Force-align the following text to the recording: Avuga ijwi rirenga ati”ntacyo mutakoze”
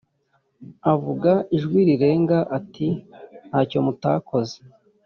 Avuga 0.93 1.31
ijwi 1.57 1.79
rirenga 1.89 2.37
ati”ntacyo 2.57 3.79
mutakoze” 3.85 4.57